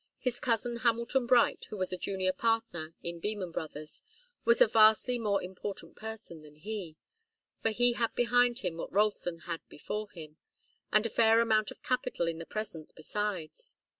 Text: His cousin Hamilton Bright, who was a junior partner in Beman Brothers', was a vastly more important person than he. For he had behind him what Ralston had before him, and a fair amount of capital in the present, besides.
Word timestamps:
His 0.17 0.39
cousin 0.39 0.77
Hamilton 0.77 1.27
Bright, 1.27 1.65
who 1.69 1.77
was 1.77 1.93
a 1.93 1.95
junior 1.95 2.33
partner 2.33 2.95
in 3.03 3.19
Beman 3.19 3.51
Brothers', 3.51 4.01
was 4.45 4.59
a 4.59 4.65
vastly 4.65 5.19
more 5.19 5.43
important 5.43 5.95
person 5.95 6.41
than 6.41 6.55
he. 6.55 6.97
For 7.61 7.69
he 7.69 7.93
had 7.93 8.15
behind 8.15 8.57
him 8.65 8.77
what 8.77 8.91
Ralston 8.91 9.41
had 9.41 9.61
before 9.69 10.09
him, 10.09 10.37
and 10.91 11.05
a 11.05 11.09
fair 11.11 11.39
amount 11.39 11.69
of 11.69 11.83
capital 11.83 12.27
in 12.27 12.39
the 12.39 12.47
present, 12.47 12.93
besides. 12.95 13.75